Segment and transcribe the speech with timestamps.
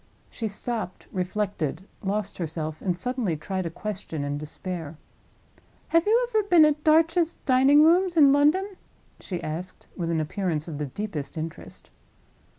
[0.31, 4.97] She stopped, reflected, lost herself, and suddenly tried a question in despair.
[5.89, 8.67] "Have you ever been at Darch's Dining rooms in London?"
[9.19, 11.91] she asked, with an appearance of the deepest interest.